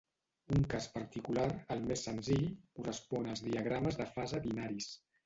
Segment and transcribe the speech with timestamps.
[0.53, 1.43] Un cas particular,
[1.75, 2.47] el més senzill,
[2.79, 4.91] correspon als diagrames de fase binaris.